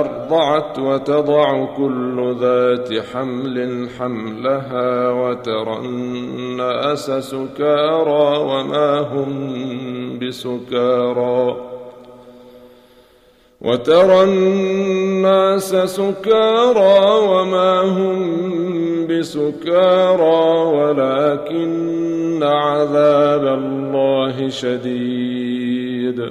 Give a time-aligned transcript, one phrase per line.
[0.00, 9.30] أرضعت وتضع كل ذات حمل حملها وترى الناس سكارى وما هم
[10.18, 11.56] بسكارى
[13.60, 18.44] وترى الناس سكارى وما هم
[19.06, 26.30] بسكارى ولكن عذاب الله شديد.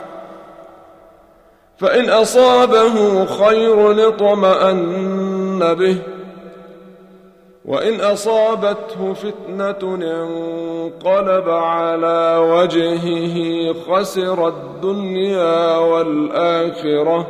[1.81, 5.97] فإن أصابه خير اطمأن به.
[7.65, 17.27] وإن أصابته فتنة انقلب على وجهه خسر الدنيا والآخرة.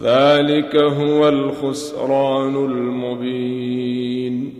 [0.00, 4.59] ذلك هو الخسران المبين.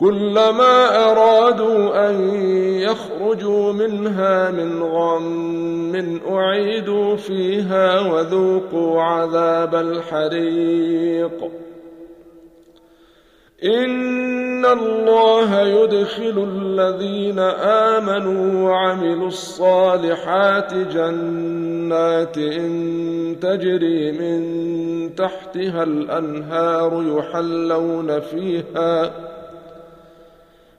[0.00, 2.34] كلما أرادوا أن
[2.80, 11.50] يخرجوا منها من غم أعيدوا فيها وذوقوا عذاب الحريق.
[13.64, 17.38] إن الله يدخل الذين
[17.98, 22.36] آمنوا وعملوا الصالحات جنات
[23.42, 24.40] تجري من
[25.14, 29.10] تحتها الأنهار يحلون فيها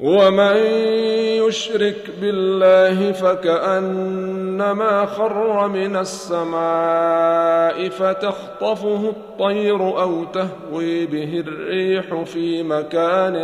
[0.00, 0.56] ومن
[1.46, 13.36] يشرك بالله فكأنما خر من السماء فتخطفه الطير أو تهوي به الريح في مكان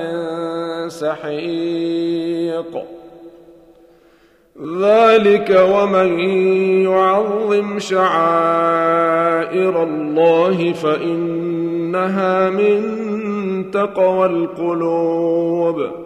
[0.89, 2.85] سحيق.
[4.81, 6.21] ذلك ومن
[6.81, 16.06] يعظم شعائر الله فإنها من تقوى القلوب.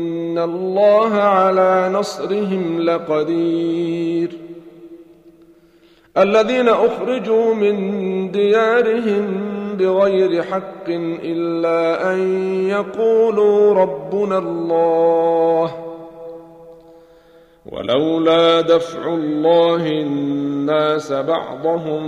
[0.37, 4.37] الله على نصرهم لقدير.
[6.17, 10.89] الذين اخرجوا من ديارهم بغير حق
[11.23, 12.19] إلا أن
[12.67, 15.71] يقولوا ربنا الله
[17.71, 22.01] ولولا دفع الله الناس بعضهم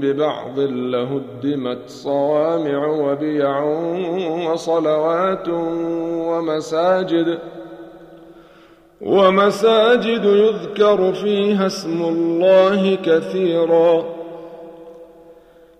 [0.00, 3.64] ببعض لهدمت صوامع وبيع
[4.50, 5.48] وصلوات
[6.28, 7.38] ومساجد
[9.00, 14.04] ومساجد يذكر فيها اسم الله كثيرا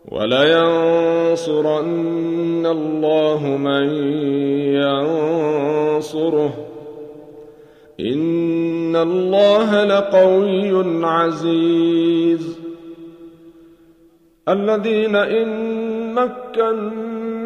[0.08, 1.86] ولينصرن
[2.66, 3.88] الله من
[5.96, 6.54] ينصره
[8.00, 12.58] إن الله لقوي عزيز
[14.48, 16.18] الذين إن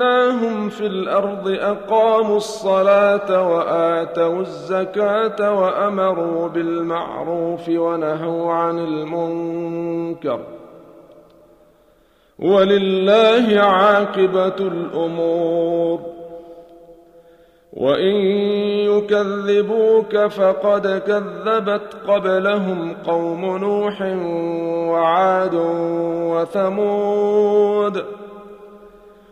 [0.01, 10.41] مكناهم في الأرض اقاموا الصلاه واتوا الزكاه وامروا بالمعروف ونهوا عن المنكر
[12.39, 16.01] ولله عاقبه الأمور
[17.73, 18.17] وان
[18.91, 24.03] يكذبوك فقد كذبت قبلهم قوم نوح
[24.91, 25.55] وعاد
[26.33, 28.00] وثمود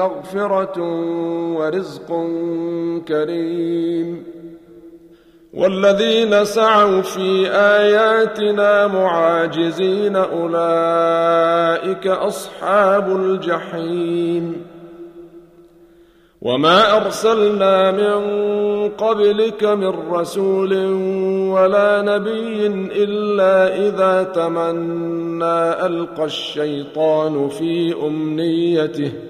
[0.00, 0.80] مغفرة
[1.56, 2.08] ورزق
[3.08, 4.24] كريم.
[5.54, 14.66] والذين سعوا في آياتنا معاجزين أولئك أصحاب الجحيم.
[16.42, 18.20] وما أرسلنا من
[18.88, 20.74] قبلك من رسول
[21.52, 22.66] ولا نبي
[23.04, 29.29] إلا إذا تمنى ألقى الشيطان في أمنيته ۖ.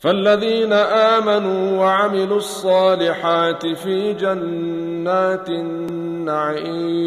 [0.00, 7.00] فالذين آمنوا وعملوا الصالحات في جنات النعيم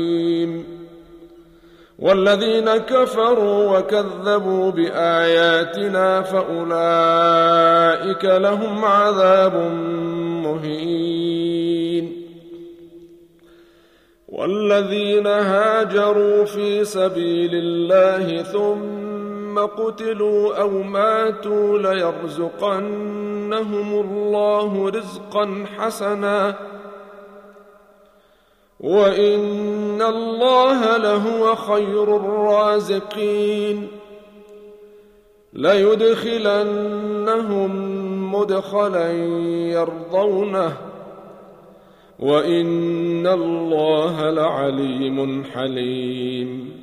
[1.99, 7.45] والذين كفروا وكذبوا بآياتنا فأولئك
[8.25, 9.55] لهم عذاب
[10.43, 12.23] مهين
[14.27, 19.12] والذين هاجروا في سبيل الله ثم
[19.59, 22.79] قتلوا أو ماتوا ليرزقنهم
[23.93, 26.55] الله رزقا حسنا.
[28.79, 33.87] وإن الله لهو خير الرازقين.
[35.53, 36.73] ليدخلنهم
[38.35, 39.11] مدخلا
[39.71, 40.77] يرضونه.
[42.19, 46.82] وإن الله لعليم حليم.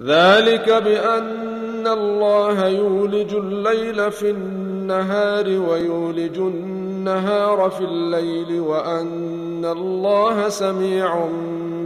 [0.00, 11.28] ذلك بأن الله يولج الليل في النهار ويولج النهار في الليل وأن الله سميع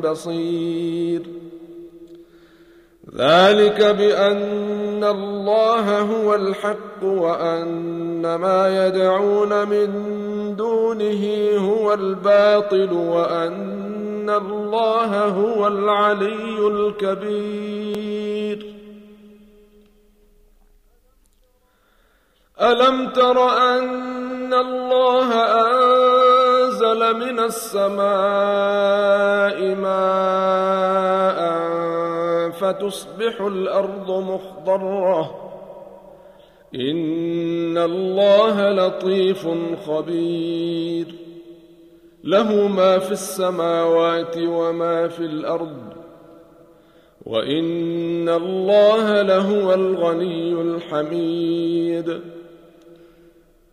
[0.05, 1.23] بصير.
[3.17, 9.91] ذلك بأن الله هو الحق وأن ما يدعون من
[10.57, 11.25] دونه
[11.59, 17.97] هو الباطل وأن الله هو العلي الكبير.
[22.63, 28.07] ألم تر أن الله أنزل من السماء
[29.75, 31.41] ماء
[32.51, 35.46] فتصبح الأرض مخضرة
[36.77, 39.49] ان الله لطيف
[39.87, 41.07] خبير.
[42.25, 45.93] له ما في السماوات وما في الأرض.
[47.27, 52.36] وان الله لهو الغني الحميد.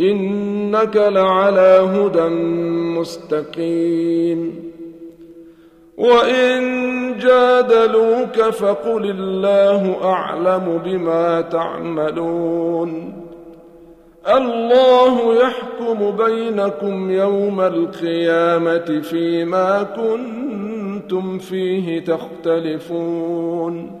[0.00, 2.28] إنك لعلى هدى
[2.98, 4.68] مستقيم.
[5.98, 6.60] وإن
[7.18, 13.12] جادلوك فقل الله أعلم بما تعملون.
[14.28, 24.00] الله يحكم بينكم يوم القيامة فيما كنتم فيه تختلفون.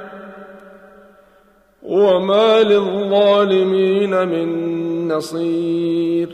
[1.83, 6.29] وما للظالمين من نصير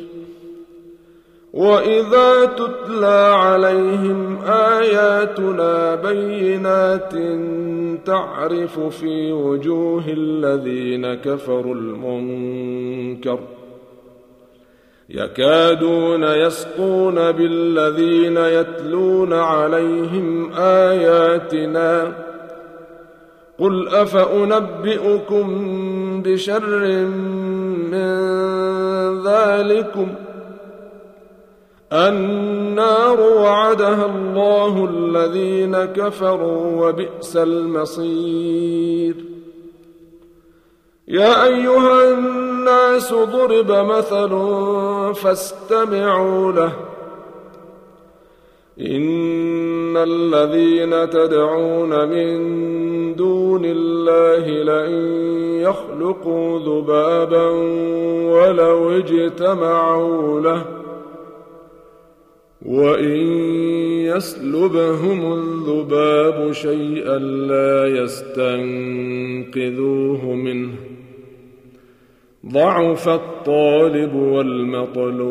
[1.54, 7.14] واذا تتلى عليهم اياتنا بينات
[8.06, 13.40] تعرف في وجوه الذين كفروا المنكر
[15.10, 22.27] يكادون يسقون بالذين يتلون عليهم اياتنا
[23.60, 25.48] قل افانبئكم
[26.22, 27.06] بشر
[27.92, 28.08] من
[29.28, 30.08] ذلكم؟
[31.94, 39.16] النار وعدها الله الذين كفروا وبئس المصير.
[41.08, 44.30] يا ايها الناس ضرب مثل
[45.16, 46.74] فاستمعوا له.
[48.82, 54.92] ان الذين تدعون من دون الله لن
[55.62, 57.48] يخلقوا ذبابا
[58.30, 60.66] ولو اجتمعوا له
[62.66, 63.18] وان
[64.16, 69.46] يسلبهم الذباب شيئا لا يستنقذوه
[70.26, 70.70] منه
[72.46, 75.28] ضعف الطالب والمطلوب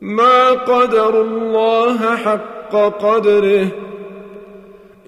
[0.00, 3.66] ما قدر الله حق قدره.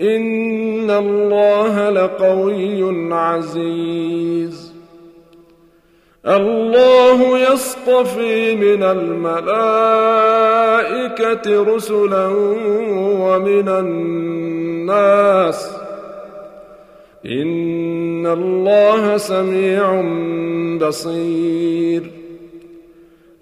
[0.00, 4.74] إن الله لقوي عزيز.
[6.26, 9.34] الله يصطفي من الملائكة
[11.74, 12.26] رسلا
[13.20, 15.76] ومن الناس.
[17.26, 20.02] إن الله سميع
[20.86, 22.19] بصير.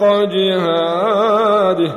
[0.00, 1.92] جهاده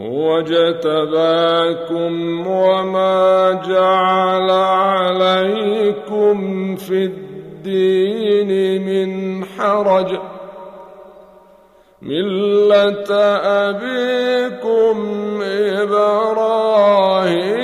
[0.00, 2.12] هو اجتباكم
[2.46, 6.36] وما جعل عليكم
[6.76, 10.18] في الدين من حرج.
[12.02, 13.14] ملة
[13.70, 14.96] أبيكم
[15.82, 17.63] إبراهيم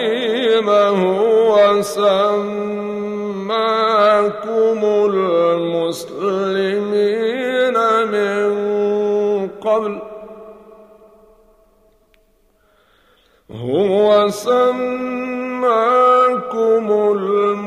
[14.11, 15.71] هو سماكم